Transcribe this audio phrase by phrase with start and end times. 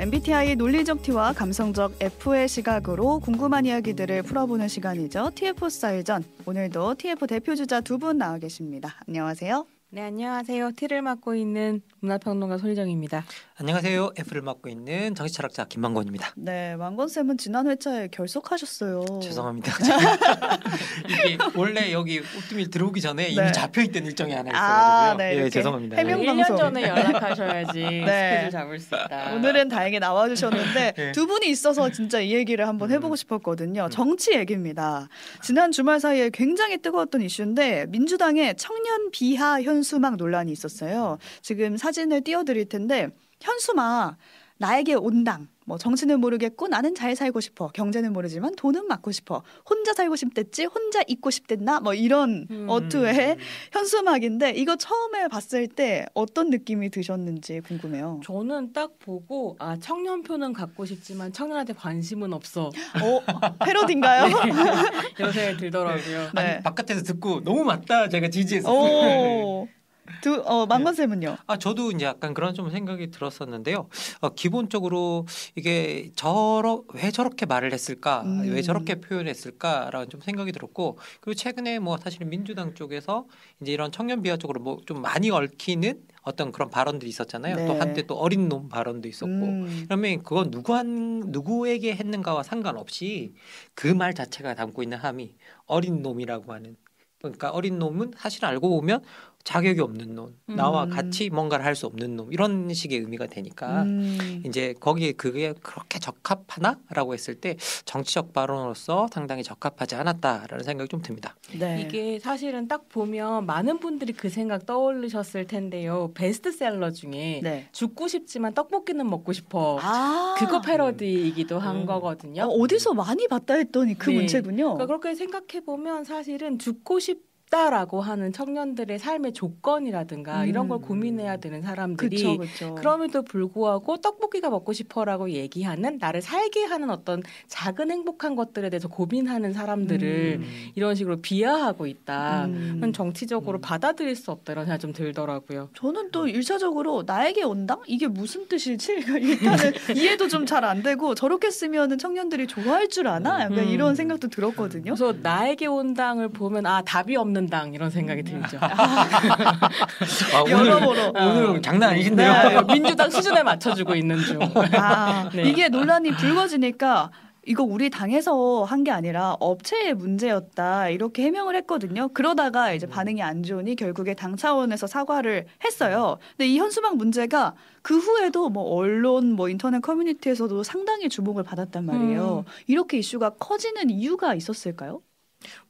[0.00, 5.30] MBTI 논리적 T와 감성적 F의 시각으로 궁금한 이야기들을 풀어보는 시간이죠.
[5.34, 6.24] TF 사일전.
[6.46, 8.96] 오늘도 TF 대표 주자 두 분 나와 계십니다.
[9.06, 9.66] 안녕하세요.
[9.94, 10.72] 네, 안녕하세요.
[10.72, 13.24] T를 맡고 있는 문화평론가 손희정입니다.
[13.58, 14.10] 안녕하세요.
[14.18, 16.32] F를 맡고 있는 정치철학자 김만권입니다.
[16.34, 19.04] 네, 만권 쌤은 지난 회차에 결석하셨어요.
[19.22, 19.72] 죄송합니다.
[21.08, 23.52] 이게 원래 여기 오뜨밀 들어오기 전에 이미 네.
[23.52, 25.16] 잡혀 있던 일정이 하나 아, 있어가지고요.
[25.38, 25.96] 네, 예, 죄송합니다.
[25.96, 26.22] 해명- 예.
[26.28, 26.56] 해명 1년 방송.
[26.56, 28.32] 전에 연락하셔야지 네.
[28.32, 29.34] 스케줄 잡을 수 있다.
[29.36, 31.12] 오늘은 다행히 나와주셨는데 네.
[31.12, 32.96] 두 분이 있어서 진짜 이 얘기를 한번 음.
[32.96, 33.88] 해보고 싶었거든요.
[33.92, 35.08] 정치 얘기입니다.
[35.40, 41.18] 지난 주말 사이에 굉장히 뜨거웠던 이슈인데 민주당의 청년 비하 현 수막 논란이 있었어요.
[41.42, 44.16] 지금 사진을 띄워드릴 텐데 현수막
[44.58, 45.48] 나에게 온당.
[45.66, 47.68] 뭐 정치는 모르겠고 나는 잘 살고 싶어.
[47.68, 49.42] 경제는 모르지만 돈은 맡고 싶어.
[49.68, 50.66] 혼자 살고 싶댔지.
[50.66, 51.80] 혼자 있고 싶댔나?
[51.80, 52.66] 뭐 이런 음.
[52.68, 53.38] 어투의
[53.72, 58.20] 현수막인데 이거 처음에 봤을 때 어떤 느낌이 드셨는지 궁금해요.
[58.24, 64.26] 저는 딱 보고 아 청년표는 갖고 싶지만 청년한테 관심은 없어 어, 패러디인가요?
[65.18, 66.30] 이런 생각이 들더라고요.
[66.34, 66.40] 네.
[66.40, 69.66] 아니, 바깥에서 듣고 너무 맞다 제가 지지했어요.
[70.06, 70.12] 오.
[70.20, 71.36] 두, 어, 망건쌤은요?
[71.46, 73.88] 아 저도 이제 약간 그런 좀 생각이 들었었는데요.
[74.20, 78.40] 어, 기본적으로 이게 저러 왜 저렇게 말을 했을까, 음.
[78.52, 83.26] 왜 저렇게 표현했을까라는 좀 생각이 들었고 그리고 최근에 뭐 사실 민주당 쪽에서
[83.60, 87.56] 이제 이런 청년 비하 쪽으로 뭐 좀 많이 얽히는 어떤 그런 발언들이 있었잖아요.
[87.56, 87.66] 네.
[87.66, 89.32] 또 한때 또 어린 놈 발언도 있었고.
[89.32, 89.84] 음.
[89.86, 93.34] 그러면 그건 누구 한 누구에게 했는가와 상관없이
[93.74, 95.34] 그 말 자체가 담고 있는 함이
[95.66, 96.76] 어린 놈이라고 하는
[97.20, 99.02] 그러니까 어린 놈은 사실 알고 보면
[99.44, 100.90] 자격이 없는 놈, 나와 음.
[100.90, 104.42] 같이 뭔가를 할 수 없는 놈 이런 식의 의미가 되니까 음.
[104.46, 111.36] 이제 거기에 그게 그렇게 적합하나라고 했을 때 정치적 발언으로서 상당히 적합하지 않았다라는 생각이 좀 듭니다.
[111.58, 111.82] 네.
[111.82, 116.12] 이게 사실은 딱 보면 많은 분들이 그 생각 떠올리셨을 텐데요.
[116.14, 117.68] 베스트셀러 중에 네.
[117.72, 119.78] 죽고 싶지만 떡볶이는 먹고 싶어.
[119.82, 120.36] 아.
[120.38, 121.86] 그거 패러디이기도 한 음.
[121.86, 122.44] 거거든요.
[122.44, 124.16] 어, 어디서 많이 봤다 했더니 그 네.
[124.16, 124.74] 문체군요.
[124.74, 130.48] 그러니까 그렇게 생각해 보면 사실은 죽고 싶 다라고 하는 청년들의 삶의 조건이라든가 음.
[130.48, 132.74] 이런 걸 고민해야 되는 사람들이 그쵸, 그쵸.
[132.74, 139.52] 그럼에도 불구하고 떡볶이가 먹고 싶어라고 얘기하는 나를 살게 하는 어떤 작은 행복한 것들에 대해서 고민하는
[139.52, 140.44] 사람들을 음.
[140.74, 142.46] 이런 식으로 비하하고 있다.
[142.46, 142.78] 음.
[142.80, 143.60] 는 정치적으로 음.
[143.60, 145.70] 받아들일 수 없다 이런 생각 좀 들더라고요.
[145.74, 147.82] 저는 또 일차적으로 나에게 온당?
[147.86, 153.42] 이게 무슨 뜻일지 일단은 이해도 좀 잘 안 되고 저렇게 쓰면은 청년들이 좋아할 줄 아나?
[153.42, 153.68] 약간 음.
[153.68, 154.94] 이런 생각도 들었거든요.
[154.94, 158.58] 그래서 나에게 온 당을 보면 아 답이 없는 당 이런 생각이 들죠.
[158.60, 159.06] 아,
[160.44, 161.12] 오늘 여러모로.
[161.14, 162.32] 오늘 장난 아니신데요?
[162.32, 164.38] 네, 민주당 수준에 맞춰주고 있는 중.
[164.76, 165.42] 아, 네.
[165.48, 167.10] 이게 논란이 불거지니까
[167.46, 172.08] 이거 우리 당에서 한 게 아니라 업체의 문제였다 이렇게 해명을 했거든요.
[172.14, 172.88] 그러다가 이제 음.
[172.90, 176.16] 반응이 안 좋으니 결국에 당 차원에서 사과를 했어요.
[176.30, 182.44] 근데 이 현수막 문제가 그 후에도 뭐 언론, 뭐 인터넷 커뮤니티에서도 상당히 주목을 받았단 말이에요.
[182.66, 185.00] 이렇게 이슈가 커지는 이유가 있었을까요?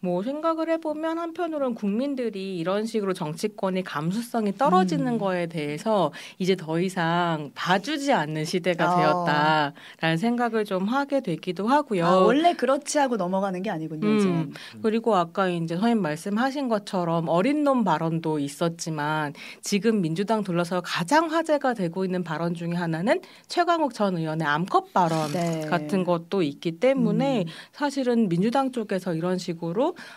[0.01, 5.19] 뭐 생각을 해보면 한편으로는 국민들이 이런 식으로 정치권의 감수성이 떨어지는 음.
[5.19, 8.97] 거에 대해서 이제 더 이상 봐주지 않는 시대가 아.
[8.97, 12.07] 되었다라는 생각을 좀 하게 되기도 하고요.
[12.07, 14.07] 아, 원래 그렇지 하고 넘어가는 게 아니군요.
[14.07, 14.53] 음.
[14.83, 21.75] 그리고 아까 이제 선생님 말씀하신 것처럼 어린 놈 발언도 있었지만 지금 민주당 둘러서 가장 화제가
[21.75, 25.67] 되고 있는 발언 중에 하나는 최광욱 전 의원의 암컷 발언 네.
[25.67, 27.47] 같은 것도 있기 때문에 음.
[27.73, 29.64] 사실은 민주당 쪽에서 이런 식으로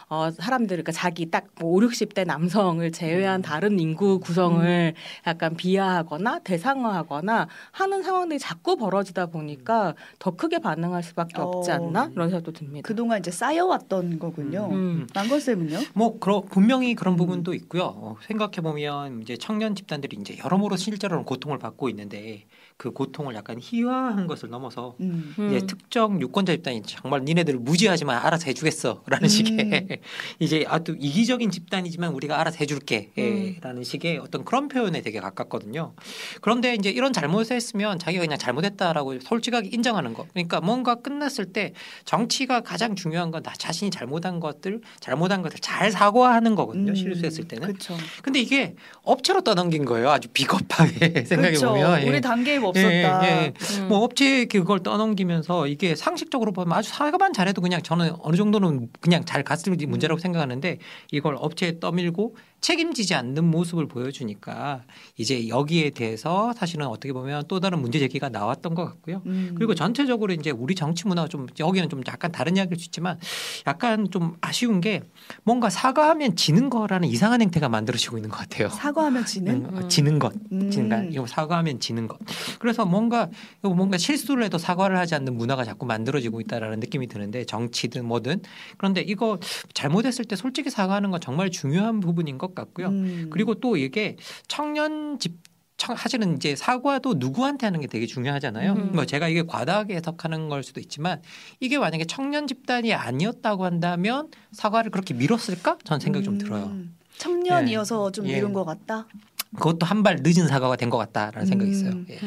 [0.10, 4.94] 어, 사람들 그러니까 자기 딱뭐 5, 60대 남성을 제외한 다른 인구 구성을
[5.26, 11.76] 약간 비하하거나 대상화하거나 하는 상황들이 자꾸 벌어지다 보니까 더 크게 반응할 수밖에 없지 어.
[11.76, 12.88] 않나 이런 생각도 듭니다.
[12.88, 14.70] 그동안 이제 쌓여왔던 거군요.
[14.72, 15.08] 음.
[15.14, 15.80] 남건 쌤은요?
[15.94, 17.18] 뭐 그러, 분명히 그런 음.
[17.18, 17.84] 부분도 있고요.
[17.84, 22.46] 어, 생각해 보면 이제 청년 집단들이 이제 여러모로 실제로는 고통을 받고 있는데
[22.78, 25.34] 그 고통을 약간 희화한 것을 넘어서 음.
[25.50, 29.28] 이제 특정 유권자 집단이 정말 니네들을 무지하지만 알아서 해주겠어라는 음.
[29.28, 29.88] 식의
[30.40, 33.84] 이제 아주 이기적인 집단이지만 우리가 알아서 해줄게라는 음.
[33.84, 35.94] 식의 어떤 그런 표현에 되게 가깝거든요.
[36.42, 40.28] 그런데 이제 이런 잘못을 했으면 자기가 그냥 잘못했다라고 솔직하게 인정하는 거.
[40.34, 41.74] 그러니까 뭔가 끝났을 때
[42.06, 46.92] 정치가 가장 중요한 건 나 자신이 잘못한 것들, 잘못한 것들 잘 사과하는 거거든요.
[46.92, 46.96] 음.
[46.96, 47.68] 실수했을 때는.
[47.68, 47.96] 그렇죠.
[48.22, 50.10] 근데 이게 업체로 떠넘긴 거예요.
[50.10, 51.70] 아주 비겁하게 생각해 그쵸.
[51.70, 52.02] 보면.
[52.02, 52.10] 예.
[52.10, 53.28] 우리 단계에 없었다.
[53.28, 53.54] 예, 예.
[53.80, 53.88] 음.
[53.88, 59.26] 뭐 업체에 그걸 떠넘기면서 이게 상식적으로 보면 아주 사과만 잘해도 그냥 저는 어느 정도는 그냥
[59.26, 60.80] 잘 갔을 문제라고 생각하는데
[61.12, 64.84] 이걸 업체에 떠밀고 책임지지 않는 모습을 보여주니까
[65.16, 69.22] 이제 여기에 대해서 사실은 어떻게 보면 또 다른 문제 제기가 나왔던 것 같고요.
[69.26, 69.54] 음.
[69.56, 73.20] 그리고 전체적으로 이제 우리 정치 문화가 좀 여기는 좀 약간 다른 이야기일 수 있지만
[73.68, 75.02] 약간 좀 아쉬운 게
[75.44, 78.70] 뭔가 사과하면 지는 거라는 이상한 행태가 만들어지고 있는 것 같아요.
[78.70, 79.90] 사과하면 지는 음, 음.
[79.90, 80.34] 지는 것.
[80.52, 80.70] 음.
[80.70, 82.18] 그러니까 이거 사과하면 지는 것.
[82.60, 83.30] 그래서 뭔가
[83.62, 88.42] 뭔가 실수를 해도 사과를 하지 않는 문화가 자꾸 만들어지고 있다라는 느낌이 드는데 정치든 뭐든
[88.78, 89.40] 그런데 이거
[89.74, 92.88] 잘못했을 때 솔직히 사과하는 건 정말 중요한 부분인 것 같고요.
[92.88, 93.28] 음.
[93.32, 94.18] 그리고 또 이게
[94.48, 95.38] 청년 집
[95.78, 98.74] 청- 사실은 이제 사과도 누구한테 하는 게 되게 중요하잖아요.
[98.74, 98.92] 음.
[98.94, 101.22] 뭐 제가 이게 과다하게 해석하는 걸 수도 있지만
[101.60, 105.78] 이게 만약에 청년 집단이 아니었다고 한다면 사과를 그렇게 미뤘을까?
[105.84, 106.66] 전 생각이 좀 들어요.
[106.66, 106.98] 음.
[107.20, 108.36] 청년이어서 좀 예.
[108.36, 109.08] 미룬 것 같다.
[109.56, 111.92] 그것도 한 발 늦은 사과가 된 것 같다라는 생각이 있어요.
[111.92, 112.06] 음.
[112.10, 112.20] 예.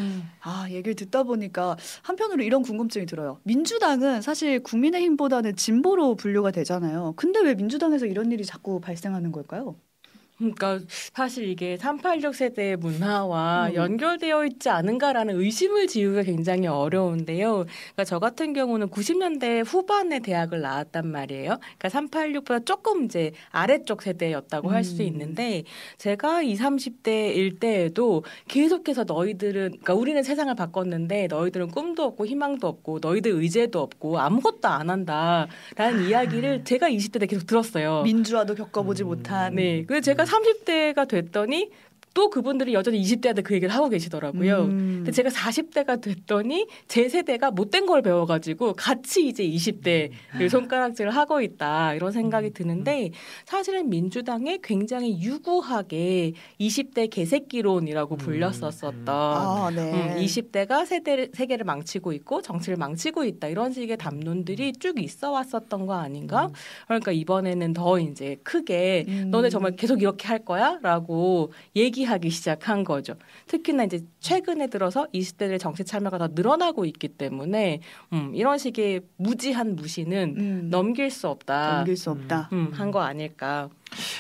[0.42, 3.40] 아, 얘기를 듣다 보니까 한편으로 이런 궁금증이 들어요.
[3.44, 7.14] 민주당은 사실 국민의힘보다는 진보로 분류가 되잖아요.
[7.16, 9.76] 근데 왜 민주당에서 이런 일이 자꾸 발생하는 걸까요?
[10.40, 10.80] 그러니까
[11.12, 13.74] 사실 이게 386 세대의 문화와 음.
[13.74, 17.66] 연결되어 있지 않은가라는 의심을 지우기가 굉장히 어려운데요.
[17.66, 21.58] 그러니까 저 같은 경우는 90년대 후반에 대학을 나왔단 말이에요.
[21.78, 25.06] 그러니까 386보다 조금 이제 아래쪽 세대였다고 할수 음.
[25.06, 25.64] 있는데
[25.98, 33.00] 제가 20, 30대일 때에도 계속해서 너희들은 그러니까 우리는 세상을 바꿨는데 너희들은 꿈도 없고 희망도 없고
[33.02, 38.02] 너희들 의제도 없고 아무것도 안 한다라는 이야기를 제가 20대 때 계속 들었어요.
[38.02, 39.08] 민주화도 겪어보지 음.
[39.08, 39.54] 못한.
[39.54, 39.84] 네.
[39.84, 41.70] 그래서 제가 30대가 됐더니
[42.12, 44.62] 또 그분들이 여전히 20대한테 그 얘기를 하고 계시더라고요.
[44.62, 44.92] 음.
[44.96, 51.94] 근데 제가 40대가 됐더니 제 세대가 못된 걸 배워가지고 같이 이제 20대를 손가락질을 하고 있다
[51.94, 53.10] 이런 생각이 드는데
[53.44, 58.18] 사실은 민주당에 굉장히 유구하게 20대 개새끼론이라고 음.
[58.18, 60.16] 불렸었었던 아, 네.
[60.16, 65.86] 음, 20대가 세대를, 세계를 망치고 있고 정치를 망치고 있다 이런 식의 담론들이 쭉 있어 왔었던
[65.86, 66.50] 거 아닌가?
[66.86, 69.30] 그러니까 이번에는 더 이제 크게 음.
[69.30, 73.14] 너네 정말 계속 이렇게 할 거야?라고 얘기 하기 시작한 거죠.
[73.46, 77.80] 특히나 이제 최근에 들어서 20대들의 정치 참여가 더 늘어나고 있기 때문에
[78.12, 80.68] 음, 이런 식의 무지한 무시는 음.
[80.70, 81.76] 넘길 수 없다.
[81.78, 82.48] 넘길 수 없다.
[82.52, 83.68] 음, 한 거 아닐까.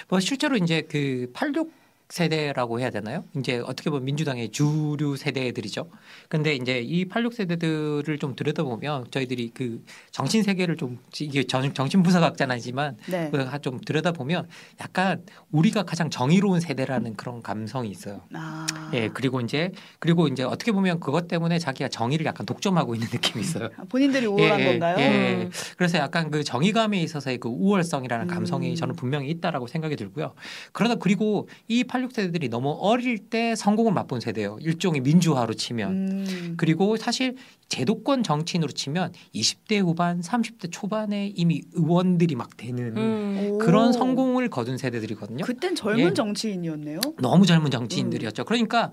[0.08, 1.72] 뭐 실제로 이제 그 86
[2.10, 3.24] 세대라고 해야 되나요?
[3.36, 5.88] 이제 어떻게 보면 민주당의 주류 세대들이죠.
[6.28, 12.02] 근데 이제 이 86 세대들을 좀 들여다보면 저희들이 그 정신 세계를 좀 이게 정- 정신
[12.02, 13.30] 분석학자는 아니지만 네.
[13.30, 14.48] 그좀 들여다보면
[14.80, 18.22] 약간 우리가 가장 정의로운 세대라는 그런 감성이 있어요.
[18.34, 18.66] 아.
[18.92, 19.70] 예, 그리고 이제
[20.00, 23.68] 그리고 이제 어떻게 보면 그것 때문에 자기가 정의를 약간 독점하고 있는 느낌이 있어요.
[23.88, 24.96] 본인들이 우월한 예, 건가요?
[24.98, 25.34] 예.
[25.44, 25.50] 음.
[25.76, 28.74] 그래서 약간 그 정의감에 있어서의 그 우월성이라는 감성이 음.
[28.74, 30.34] 저는 분명히 있다라고 생각이 들고요.
[30.72, 34.58] 그러다 그리고 이 86 세대들이 너무 어릴 때 성공을 맛본 세대예요.
[34.60, 35.90] 일종의 민주화로 치면.
[35.92, 36.54] 음.
[36.56, 37.36] 그리고 사실
[37.68, 43.48] 제도권 정치인으로 치면 20대 후반, 30대 초반에 이미 의원들이 막 되는 음.
[43.50, 43.58] 오.
[43.58, 45.44] 그런 성공을 거둔 세대들이거든요.
[45.44, 46.14] 그땐 젊은 예.
[46.14, 47.00] 정치인이었네요.
[47.20, 48.44] 너무 젊은 정치인들이었죠.
[48.44, 48.90] 그러니까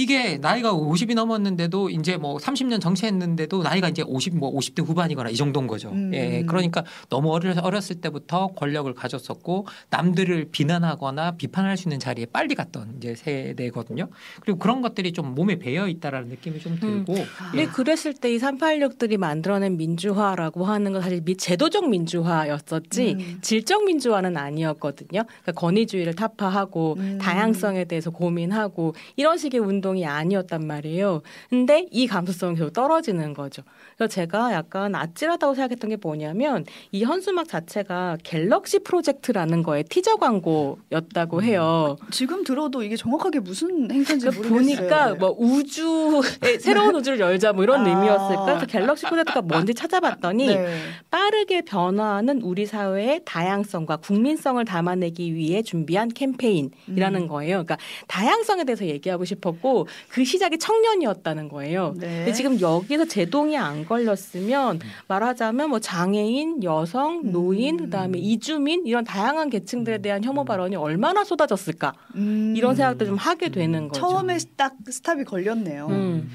[0.00, 5.36] 이게 나이가 50이 넘었는데도 이제 뭐 30년 정치했는데도 나이가 이제 50, 뭐 50대 후반이거나 이
[5.36, 5.90] 정도인 거죠.
[5.90, 6.10] 음.
[6.14, 6.42] 예.
[6.46, 12.94] 그러니까 너무 어렸, 어렸을 때부터 권력을 가졌었고 남들을 비난하거나 비판할 수 있는 자리에 빨리 갔던
[12.96, 14.08] 이제 세대거든요.
[14.40, 17.50] 그리고 그런 것들이 좀 몸에 배어 있다라는 느낌이 좀 들고 아.
[17.50, 23.38] 근데 그랬을 때 이 386들이 만들어낸 민주화라고 하는 건 사실 미- 제도적 민주화였었지 음.
[23.42, 25.24] 질적 민주화는 아니었거든요.
[25.24, 27.18] 그러니까 권위주의를 타파하고 음.
[27.20, 31.22] 다양성에 대해서 고민하고 이런 식의 운동 이 아니었단 말이에요.
[31.48, 33.62] 근데 이 감수성이 계속 떨어지는 거죠.
[33.96, 41.42] 그래서 제가 약간 아찔하다고 생각했던 게 뭐냐면 이 현수막 자체가 갤럭시 프로젝트라는 거의 티저 광고였다고
[41.42, 41.96] 해요.
[42.10, 44.78] 지금 들어도 이게 정확하게 무슨 행사인지 그러니까 모르겠어요.
[44.78, 47.88] 보니까 뭐 우주의 새로운 우주를 열자 뭐 이런 아.
[47.88, 48.44] 의미였을까?
[48.44, 50.78] 그래서 갤럭시 프로젝트가 뭔지 찾아봤더니 네.
[51.10, 57.28] 빠르게 변화하는 우리 사회의 다양성과 국민성을 담아내기 위해 준비한 캠페인이라는 음.
[57.28, 57.64] 거예요.
[57.64, 57.76] 그러니까
[58.08, 61.94] 다양성에 대해서 얘기하고 싶었고 그 시작이 청년이었다는 거예요.
[61.96, 62.18] 네.
[62.18, 67.84] 근데 지금 여기서 제동이 안 걸렸으면 말하자면 뭐 장애인, 여성, 노인, 음.
[67.84, 72.54] 그다음에 이주민 이런 다양한 계층들에 대한 혐오 발언이 얼마나 쏟아졌을까 음.
[72.56, 74.00] 이런 생각도 좀 하게 되는 거죠.
[74.00, 75.86] 처음에 딱 스탑이 걸렸네요.
[75.88, 76.30] 음.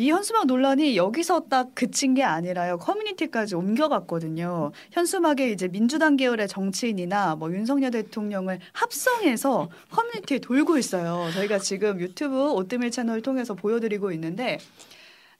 [0.00, 2.78] 이 현수막 논란이 여기서 딱 그친 게 아니라요.
[2.78, 4.72] 커뮤니티까지 옮겨갔거든요.
[4.92, 11.30] 현수막에 이제 민주당 계열의 정치인이나 뭐 윤석열 대통령을 합성해서 커뮤니티에 돌고 있어요.
[11.34, 14.56] 저희가 지금 유튜브 오뜨밀 채널을 통해서 보여드리고 있는데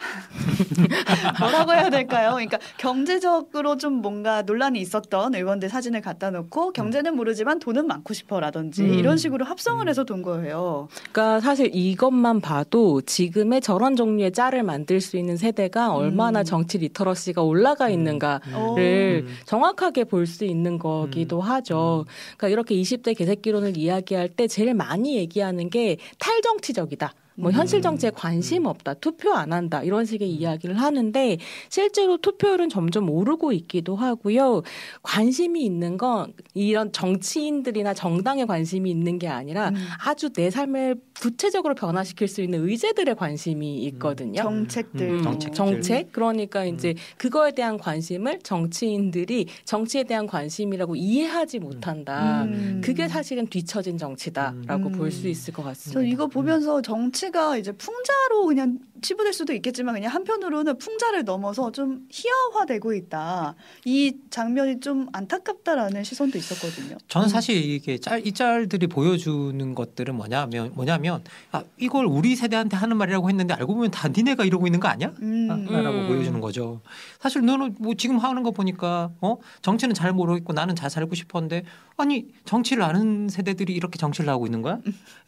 [1.39, 2.31] 뭐라고 해야 될까요?
[2.33, 8.83] 그러니까 경제적으로 좀 뭔가 논란이 있었던 의원들 사진을 갖다 놓고 경제는 모르지만 돈은 많고 싶어라든지
[8.83, 8.95] 음.
[8.95, 10.89] 이런 식으로 합성을 해서 돈 거예요.
[11.13, 16.45] 그러니까 사실 이것만 봐도 지금의 저런 종류의 짤을 만들 수 있는 세대가 얼마나 음.
[16.45, 18.75] 정치 리터러시가 올라가 있는가를 어.
[18.79, 19.29] 음.
[19.45, 22.05] 정확하게 볼 수 있는 거기도 하죠.
[22.37, 27.13] 그러니까 이렇게 20대 개새끼론을 이야기할 때 제일 많이 얘기하는 게 탈정치적이다.
[27.37, 27.55] 뭐 음.
[27.55, 33.53] 현실 정치에 관심 없다, 투표 안 한다 이런 식의 이야기를 하는데 실제로 투표율은 점점 오르고
[33.53, 34.63] 있기도 하고요.
[35.03, 39.75] 관심이 있는 건 이런 정치인들이나 정당에 관심이 있는 게 아니라 음.
[40.05, 44.43] 아주 내 삶을 구체적으로 변화시킬 수 있는 의제들에 관심이 있거든요.
[44.43, 45.55] 정책들, 음, 정책들.
[45.55, 52.45] 정책 그러니까 이제 그거에 대한 관심을 정치인들이 정치에 대한 관심이라고 이해하지 못한다.
[52.45, 52.81] 음.
[52.83, 54.93] 그게 사실은 뒤처진 정치다라고 음.
[54.93, 56.01] 볼수 있을 것 같습니다.
[56.01, 61.71] 저 이거 보면서 정치 가 이제 풍자로 그냥 치부될 수도 있겠지만 그냥 한편으로는 풍자를 넘어서
[61.73, 63.55] 좀 희화화되고 있다.
[63.85, 66.97] 이 장면이 좀 안타깝다라는 시선도 있었거든요.
[67.09, 72.97] 저는 사실 이게 짤, 이 짤들이 보여주는 것들은 뭐냐면 뭐냐면 아, 이걸 우리 세대한테 하는
[72.97, 75.13] 말이라고 했는데 알고 보면 다 니네가 이러고 있는 거 아니야?
[75.23, 75.49] 음.
[75.49, 76.09] 라고 음.
[76.09, 76.81] 보여주는 거죠.
[77.19, 81.65] 사실 너는 뭐 지금 하는 거 보니까 어 정치는 잘 모르겠고 나는 잘 살고 싶었는데
[81.97, 84.79] 아니 정치를 아는 세대들이 이렇게 정치를 하고 있는 거야?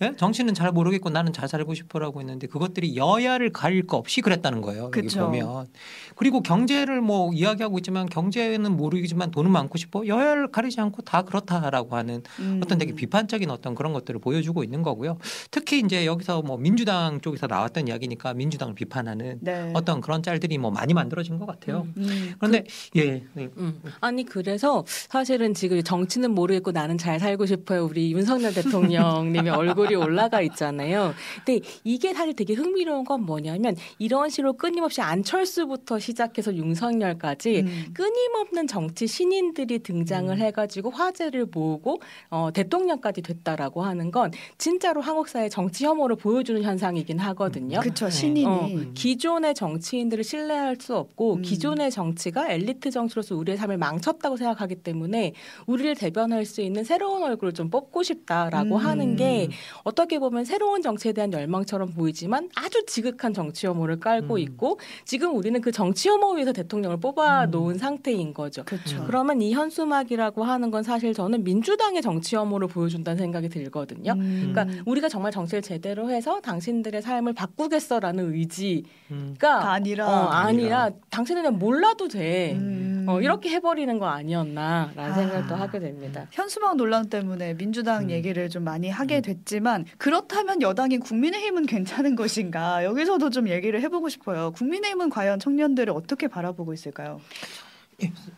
[0.01, 0.13] 예?
[0.17, 4.85] 정치는 잘 모르겠고 나는 잘 살고 싶어라고 했는데 그것들이 여야를 가릴 거 없이 그랬다는 거예요.
[4.87, 5.27] 여기 그쵸.
[5.27, 5.69] 보면
[6.17, 11.95] 그리고 경제를 뭐 이야기하고 있지만 경제는 모르겠지만 돈은 많고 싶어 여야를 가리지 않고 다 그렇다라고
[11.95, 12.61] 하는 음.
[12.63, 15.17] 어떤 되게 비판적인 어떤 그런 것들을 보여주고 있는 거고요.
[15.53, 19.71] 특히 이제 여기서 뭐 민주당 쪽에서 나왔던 이야기니까 민주당을 비판하는 네.
[19.75, 21.87] 어떤 그런 짤들이 뭐 많이 만들어진 것 같아요.
[21.97, 22.35] 음.
[22.41, 22.65] 그런데
[22.97, 23.49] 예, 네.
[23.59, 23.81] 음.
[24.01, 27.85] 아니 그래서 사실은 지금 정치는 모르겠고 나는 잘 살고 싶어요.
[27.85, 31.15] 우리 윤석열 대통령님의 얼굴이 올라가 있잖아요.
[31.45, 37.85] 근데 이게 사실 되게 흥미로운 건 뭐냐 면 이런 식으로 끊임없이 안철수부터 시작해서 윤석열까지 음.
[37.95, 40.39] 끊임없는 정치 신인들이 등장을 음.
[40.39, 47.19] 해가지고 화제를 모으고 어, 대통령까지 됐다라고 하는 건 진짜로 한국 사회 정치 혐오를 보여주는 현상이긴
[47.19, 47.81] 하거든요.
[47.81, 48.11] 그쵸 네.
[48.11, 51.43] 신인이 어, 기존의 정치인들을 신뢰할 수 없고 음.
[51.43, 55.33] 기존의 정치가 엘리트 정치로서 우리의 삶을 망쳤다고 생각하기 때문에
[55.67, 58.81] 우리를 대변할 수 있는 새로운 얼굴을 좀 뽑고 싶다라고 음.
[58.81, 59.49] 하는 게
[59.83, 64.39] 어떻게 보면 새로운 정치에 대한 열망처럼 보이지만 아주 지극한 정치 혐오를 깔고 음.
[64.39, 68.63] 있고 지금 우리는 그 정치 혐오 위해서 대통령을 뽑아 놓은 상태인 거죠.
[68.65, 69.05] 그렇죠.
[69.07, 74.13] 그러면 이 현수막이라고 하는 건 사실 저는 민주당의 정치 혐오를 보여준다는 생각이 들거든요.
[74.13, 74.53] 음.
[74.53, 79.37] 그러니까 우리가 정말 정치를 제대로 해서 당신들의 삶을 바꾸겠어라는 의지가 음.
[79.41, 82.53] 아니라 어, 아니라 당신은 몰라도 돼.
[82.53, 83.07] 음.
[83.09, 85.13] 어, 이렇게 해버리는 거 아니었나라는 아.
[85.13, 86.27] 생각도 하게 됩니다.
[86.31, 88.11] 현수막 논란 때문에 민주당 음.
[88.11, 94.53] 얘기를 좀 많이 하게 됐지만 그렇다면 여당인 국민의힘은 괜찮은 것인가 여기서도 좀 얘기를 해보고 싶어요.
[94.53, 97.21] 국민의힘은 과연 청년들을 어떻게 바라보고 있을까요?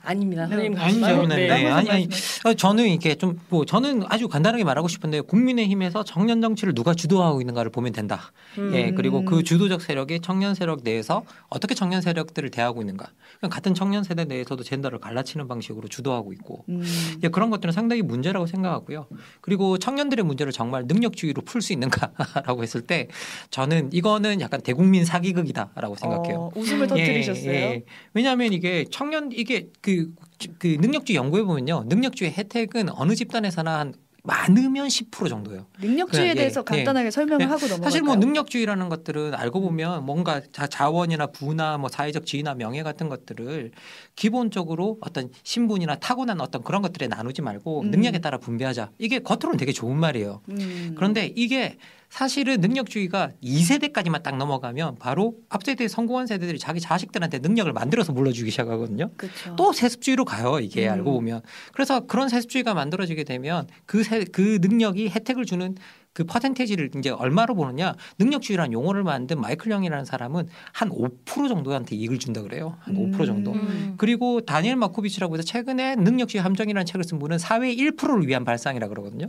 [0.03, 0.47] 아닙니다.
[0.47, 0.51] 네.
[0.51, 1.01] 선생님 아니죠.
[1.01, 1.27] 가시죠.
[1.27, 1.47] 네, 네.
[1.47, 1.71] 네.
[1.71, 2.09] 아니, 아니.
[2.45, 7.41] 어, 저는 이게 좀 뭐 저는 아주 간단하게 말하고 싶은데 국민의힘에서 청년 정치를 누가 주도하고
[7.41, 8.33] 있는가를 보면 된다.
[8.73, 8.95] 예, 음.
[8.95, 13.11] 그리고 그 주도적 세력이 청년 세력 내에서 어떻게 청년 세력들을 대하고 있는가.
[13.39, 16.65] 그냥 같은 청년 세대 내에서도 젠더를 갈라치는 방식으로 주도하고 있고.
[16.69, 16.83] 음.
[17.23, 19.07] 예, 그런 것들은 상당히 문제라고 생각하고요.
[19.41, 23.09] 그리고 청년들의 문제를 정말 능력주의로 풀 수 있는가라고 했을 때
[23.51, 26.37] 저는 이거는 약간 대국민 사기극이다라고 생각해요.
[26.37, 27.51] 어, 웃음을 터뜨리셨어요.
[27.51, 27.85] 예, 예.
[28.13, 30.13] 왜냐하면 이게 청년 이게 그,
[30.59, 33.95] 그 능력주의 연구해 보면요, 능력주의 혜택은 어느 집단에서나 한
[34.25, 35.67] 많으면 10% 정도예요.
[35.81, 36.65] 능력주의에 그냥, 예, 대해서 예.
[36.65, 37.45] 간단하게 설명을 예.
[37.45, 37.85] 하고 넘어갈까요?
[37.85, 43.11] 사실 뭐 능력주의라는 것들은 알고 보면 뭔가 자, 자원이나 부나 뭐 사회적 지위나 명예 같은
[43.11, 43.73] 것들을
[44.17, 47.91] 기본적으로 어떤 신분이나 타고난 어떤 그런 것들에 나누지 말고 음.
[47.91, 48.93] 능력에 따라 분배하자.
[48.99, 50.41] 이게 겉으로는 되게 좋은 말이에요.
[50.49, 50.95] 음.
[50.97, 51.77] 그런데 이게
[52.15, 59.11] 사실은 능력주의가 2세대까지만 딱 넘어가면 바로 앞세대에 성공한 세대들이 자기 자식들한테 능력을 만들어서 물려주기 시작하거든요.
[59.17, 59.57] 그렇죠.
[59.57, 60.93] 또 세습주의로 가요 이게 음.
[60.93, 61.43] 알고 보면
[61.73, 65.75] 그래서 그런 세습주의가 만들어지게 되면 그, 세, 그 능력이 혜택을 주는
[66.15, 72.19] 그 퍼센테이지를 이제 얼마로 보느냐 능력주의라는 용어를 만든 마이클 영이라는 사람은 한 5% 정도한테 이익을
[72.19, 73.95] 준다 그래요 한 5% 정도 음.
[73.99, 79.29] 그리고 다니엘 마코비치라고 해서 최근에 능력주의 함정이라는 책을 쓴 분은 사회의 1%를 위한 발상이라 그러거든요.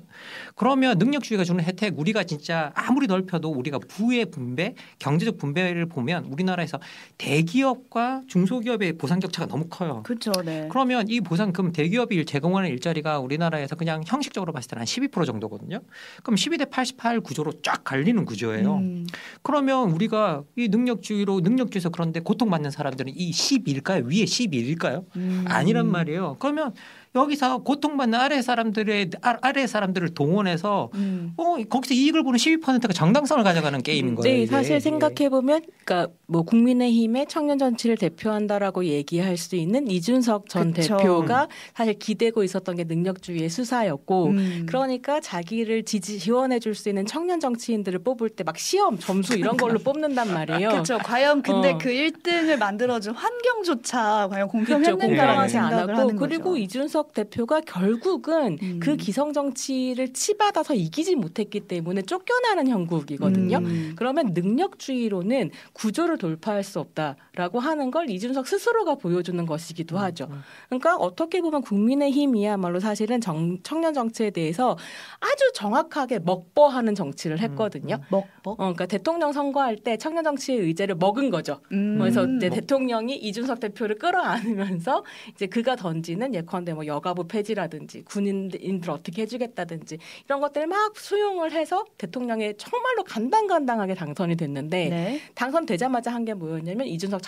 [0.56, 6.80] 그러면 능력주의가 주는 혜택 우리가 진짜 아무리 넓혀도 우리가 부의 분배, 경제적 분배를 보면 우리나라에서
[7.18, 10.04] 대기업과 중소기업의 보상 격차가 너무 커요.
[10.04, 10.32] 그렇죠.
[10.44, 10.68] 네.
[10.70, 15.80] 그러면 이 보상 그럼 대기업이 제공하는 일자리가 우리나라에서 그냥 형식적으로 봤을 때는 한 12% 정도거든요.
[16.24, 18.76] 그럼 12대 88 구조로 쫙 갈리는 구조예요.
[18.76, 19.08] 음.
[19.44, 24.04] 그러면 우리가 이 능력주의로 능력주의에서 그런데 고통받는 사람들은 이 12일까요?
[24.04, 25.06] 위에 12일까요?
[25.16, 25.46] 음.
[25.48, 26.36] 아니란 말이에요.
[26.38, 26.74] 그러면
[27.16, 31.34] 여기서 고통받는 아래 사람들의 아- 아래 사람들을 동원해서 음.
[31.38, 34.24] 어 거기서 이익을 보는 12%가 정당성을 가져가는 게임인 거예요.
[34.36, 34.52] 네, 이게.
[34.52, 34.80] 사실 예.
[34.80, 40.98] 생각해 보면, 그러니까 뭐 국민의힘의 청년 정치를 대표한다라고 얘기할 수 있는 이준석 전 그쵸.
[40.98, 44.66] 대표가 사실 기대고 있었던 게 능력주의의 수사였고, 음.
[44.68, 49.56] 그러니까 자기를 지지 지원해 줄 수 있는 청년 정치인들을 뽑을 때 막 시험 점수 이런
[49.58, 50.70] 걸로 뽑는단 말이에요.
[50.70, 50.98] 그렇죠.
[51.00, 51.78] 과연 근데 어.
[51.78, 54.48] 그 1등을 만들어준 환경조차 과연.
[54.50, 56.58] 공평했는가 공평하지 생각을 하는 그리고 거죠.
[57.06, 58.80] 이준석 대표가 결국은 음.
[58.82, 63.58] 그 기성 정치를 치받아서 이기지 못했기 때문에 쫓겨나는 형국이거든요.
[63.58, 63.94] 음.
[63.96, 70.30] 그러면 능력주의로는 구조를 돌파할 수 없다라고 하는 걸 이준석 스스로가 보여주는 것이기도 하죠.
[70.70, 74.78] 그러니까 어떻게 보면 국민의힘이야말로 사실은 정, 청년 정치에 대해서
[75.20, 78.00] 아주 정확하게 먹버하는 정치를 했거든요.
[78.10, 78.52] 먹보.
[78.52, 81.60] 어, 그러니까 대통령 선거할 때 청년 정치의 의제를 먹은 거죠.
[81.72, 81.98] 음.
[82.00, 89.22] 그래서 이제 대통령이 이준석 대표를 끌어안으면서 이제 그가 던지는 예컨대 뭐 여가부 폐지라든지 군인들 어떻게
[89.22, 95.22] 해주겠다든지 이런 것들을 막 수용을 해서 대통령에 정말로 간당간당하게 당선이 됐는데 네.
[95.36, 97.22] 당선되자마자 한 게 뭐였냐면 이준석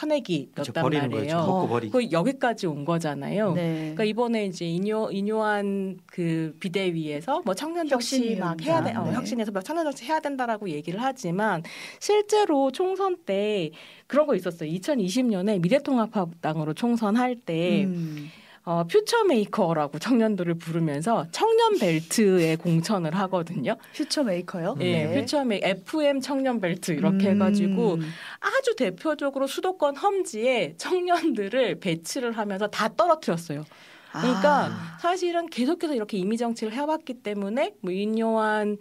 [0.82, 1.68] 버리는 말이에요.
[1.92, 3.54] 그 여기까지 온 거잖아요.
[3.54, 3.80] 네.
[3.96, 9.14] 그러니까 이번에 이제 인요 인요한 그 비대위에서 뭐 청년 정치 막 해야 돼, 어, 네.
[9.14, 11.62] 혁신에서 막 청년 정치 해야 된다라고 얘기를 하지만
[12.00, 13.70] 실제로 총선 때
[14.08, 14.68] 그런 거 있었어요.
[14.72, 18.30] 2020년에 미래통합당으로 총선할 때 음.
[18.68, 23.78] 어, future maker라고 청년들을 부르면서 청년 벨트에 공천을 하거든요.
[23.96, 24.76] 퓨처 메이커요?
[24.82, 28.12] 예, 퓨처메 FM 청년 벨트 이렇게 해가지고 음.
[28.42, 33.64] 아주 대표적으로 수도권 험지에 청년들을 배치를 하면서 다 떨어뜨렸어요.
[34.12, 34.98] 그러니까 아.
[35.00, 38.76] 사실은 계속해서 이렇게 이미 정치를 해왔기 때문에 뭐 인요한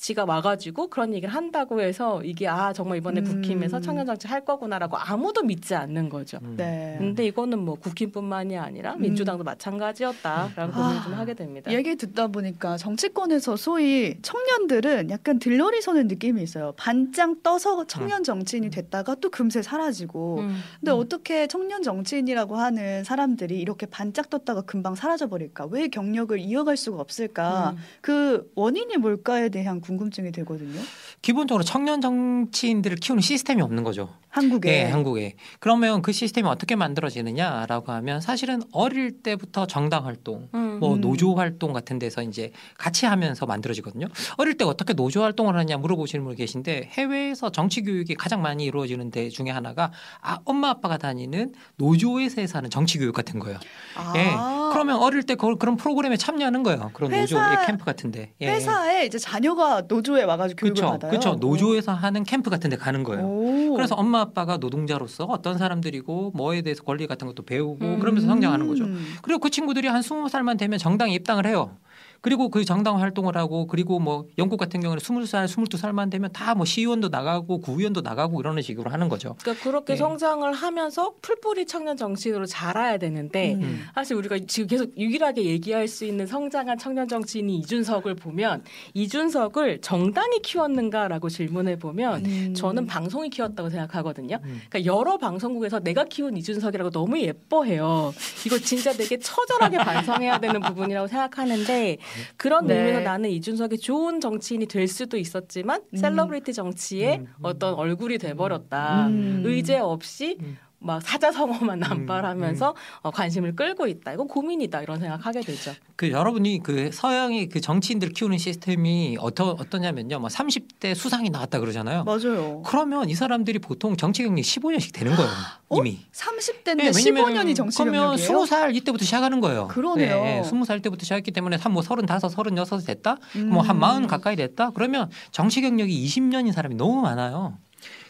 [0.00, 3.24] 씨가 와가지고 그런 얘기를 한다고 해서 이게 아 정말 이번에 음.
[3.24, 6.38] 국힘에서 청년 정치 할 거구나라고 아무도 믿지 않는 거죠.
[6.42, 6.54] 음.
[6.56, 6.96] 네.
[6.98, 9.02] 근데 이거는 뭐 국힘뿐만이 아니라 음.
[9.02, 11.70] 민주당도 마찬가지였다라는 고민을 좀 아, 하게 됩니다.
[11.70, 16.72] 얘기 듣다 보니까 정치권에서 소위 청년들은 약간 들러리 서는 느낌이 있어요.
[16.78, 20.38] 반짱 떠서 청년 정치인이 됐다가 또 금세 사라지고.
[20.40, 20.60] 음.
[20.80, 25.66] 근데 어떻게 청년 정치인이라고 하는 사람들이 이렇게 반짝 떴다가 금방 사라져 버릴까?
[25.70, 27.72] 왜 경력을 이어갈 수가 없을까?
[27.72, 27.76] 음.
[28.00, 30.80] 그 원인이 뭘까에 대한 궁금증이 들거든요.
[31.22, 34.10] 기본적으로 청년 정치인들을 키우는 시스템이 없는 거죠.
[34.30, 34.72] 한국에.
[34.72, 35.34] 예, 한국에.
[35.58, 40.78] 그러면 그 시스템이 어떻게 만들어지느냐라고 하면 사실은 어릴 때부터 정당 활동, 음.
[40.80, 41.00] 뭐 음.
[41.00, 44.06] 노조 활동 같은 데서 이제 같이 하면서 만들어지거든요.
[44.38, 49.10] 어릴 때 어떻게 노조 활동을 하냐 물어보시는 분 계신데 해외에서 정치 교육이 가장 많이 이루어지는
[49.10, 53.58] 데 중에 하나가 아, 엄마 아빠가 다니는 노조에서 하는 정치 교육 같은 거예요.
[53.96, 54.12] 아.
[54.16, 54.30] 예.
[54.72, 56.90] 그러면 어릴 때 그, 그런 프로그램에 참여하는 거예요.
[56.94, 58.32] 그런 회사- 노조 의 캠프 같은데.
[58.40, 58.48] 예.
[58.48, 60.92] 회사에 이제 자녀가 노조에 와가지고 교육을 그렇죠.
[60.92, 61.10] 받아요.
[61.10, 61.34] 그렇죠.
[61.34, 63.24] 노조에서 하는 캠프 같은 데 가는 거예요.
[63.24, 63.74] 오.
[63.74, 67.98] 그래서 엄마 아빠가 노동자로서 어떤 사람들이고 뭐에 대해서 권리 같은 것도 배우고 음.
[67.98, 68.84] 그러면서 성장하는 거죠.
[68.84, 69.14] 음.
[69.22, 71.76] 그리고 그 친구들이 한 스무 살만 되면 정당에 입당을 해요.
[72.20, 76.30] 그리고 그 정당 활동을 하고 그리고 뭐 영국 같은 경우는 스물 살, 스물두 살만 되면
[76.32, 79.36] 다 뭐 시의원도 나가고 구의원도 나가고 이러는 식으로 하는 거죠.
[79.40, 79.96] 그러니까 그렇게 예.
[79.96, 83.84] 성장을 하면서 풀뿌리 청년 정치인으로 자라야 되는데 음.
[83.94, 90.40] 사실 우리가 지금 계속 유일하게 얘기할 수 있는 성장한 청년 정치인이 이준석을 보면 이준석을 정당이
[90.42, 92.54] 키웠는가라고 질문해 보면 음.
[92.54, 94.38] 저는 방송이 키웠다고 생각하거든요.
[94.44, 94.60] 음.
[94.68, 98.12] 그러니까 여러 방송국에서 내가 키운 이준석이라고 너무 예뻐해요.
[98.44, 101.96] 이거 진짜 되게 처절하게 반성해야 되는 부분이라고 생각하는데
[102.36, 102.76] 그런 네.
[102.76, 105.96] 의미에서 나는 이준석이 좋은 정치인이 될 수도 있었지만 음.
[105.96, 107.26] 셀러브리티 정치의 음.
[107.42, 109.08] 어떤 얼굴이 돼버렸다.
[109.08, 109.42] 음.
[109.44, 110.56] 의제 없이 음.
[110.82, 114.14] 막 사자성어만 남발하면서 어, 관심을 끌고 있다.
[114.14, 115.72] 이거 고민이다 이런 생각하게 되죠.
[115.94, 120.18] 그 여러분이 그 서양의 그 정치인들 키우는 시스템이 어떠 어떠냐면요.
[120.18, 122.04] 뭐 30대 수상이 나왔다 그러잖아요.
[122.04, 122.62] 맞아요.
[122.64, 125.30] 그러면 이 사람들이 보통 정치 경력이 15년씩 되는 거예요.
[125.68, 125.78] 어?
[125.78, 126.00] 이미.
[126.12, 128.38] 30대인데 예, 왜냐면 15년이 정치 그러면 경력이에요?
[128.40, 129.68] 20살 이때부터 시작하는 거예요.
[129.68, 130.22] 그러네요.
[130.22, 133.16] 네, 20살 때부터 시작했기 때문에 한뭐 35, 36 됐다.
[133.36, 133.50] 음.
[133.50, 134.70] 뭐한 40 가까이 됐다.
[134.70, 137.58] 그러면 정치 경력이 20년인 사람이 너무 많아요.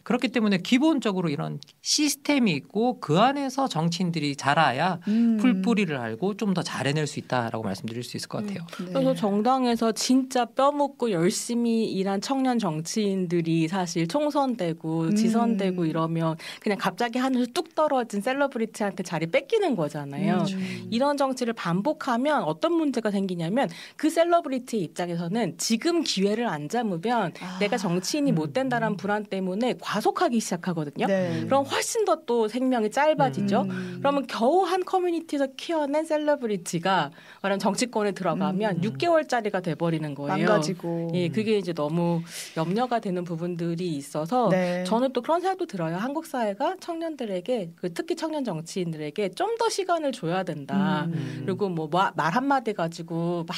[0.02, 5.38] 그렇기 때문에 기본적으로 이런 시스템이 있고 그 안에서 정치인들이 자라야 음.
[5.40, 8.66] 풀뿌리를 알고 좀 더 잘해낼 수 있다라고 말씀드릴 수 있을 것 같아요.
[8.78, 8.92] 네.
[8.92, 15.14] 그래서 정당에서 진짜 뼈묻고 열심히 일한 청년 정치인들이 사실 총선되고 음.
[15.14, 20.44] 지선되고 이러면 그냥 갑자기 하늘에서 뚝 떨어진 celebrity한테 자리 뺏기는 거잖아요.
[20.50, 20.88] 음.
[20.90, 27.58] 이런 정치를 반복하면 어떤 문제가 생기냐면 그 셀러브리티 입장에서는 지금 기회를 안 잡으면 아.
[27.58, 31.06] 내가 정치인이 못 된다는 불안 때문에 과속하기 시작하거든요.
[31.06, 31.42] 네.
[31.46, 33.62] 그럼 훨씬 더 또 생명이 짧아지죠.
[33.62, 33.96] 음.
[33.98, 38.80] 그러면 겨우 한 커뮤니티에서 키워낸 celebrity가 그런 정치권에 들어가면 음.
[38.82, 40.28] 6개월짜리가 돼버리는 거예요.
[40.46, 41.10] 망가지고.
[41.14, 42.20] 예, 그게 이제 너무
[42.56, 44.84] 염려가 되는 부분들이 있어서 네.
[44.84, 45.96] 저는 또 그런 생각도 들어요.
[45.96, 51.06] 한국 사회가 청년들에게 그 특히 청년 정치인들에게 좀 더 시간을 줘야 된다.
[51.12, 51.42] 음.
[51.44, 53.56] 그리고 뭐 말 한마디 가지고 막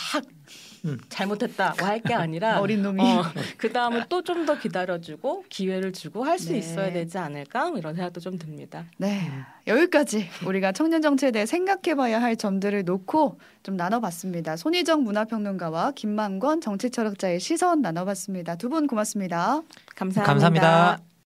[0.84, 0.98] 음.
[1.08, 3.22] 잘못했다 뭐 할 게 아니라 어린 놈이 어,
[3.56, 6.58] 그 다음에 또좀 더 기다려주고 기회를 주고 할수 네.
[6.58, 8.84] 있어야 되지 않을까 이런 생각도 좀 듭니다.
[8.98, 9.28] 네.
[9.66, 14.56] 여기까지 우리가 청년 정치에 대해 생각해봐야 할 점들을 놓고 좀 나눠봤습니다.
[14.56, 18.56] 손희정 문화평론가와 김만권 정치철학자의 시선 나눠봤습니다.
[18.56, 19.62] 두 분 고맙습니다.
[19.94, 20.24] 감사합니다.
[20.24, 21.11] 감사합니다.